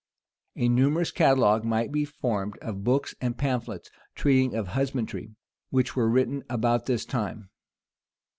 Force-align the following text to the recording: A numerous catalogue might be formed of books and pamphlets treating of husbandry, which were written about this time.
A 0.55 0.67
numerous 0.67 1.11
catalogue 1.11 1.63
might 1.63 1.91
be 1.91 2.05
formed 2.05 2.57
of 2.57 2.83
books 2.83 3.13
and 3.21 3.37
pamphlets 3.37 3.91
treating 4.15 4.55
of 4.55 4.69
husbandry, 4.69 5.35
which 5.69 5.95
were 5.95 6.09
written 6.09 6.43
about 6.49 6.87
this 6.87 7.05
time. 7.05 7.51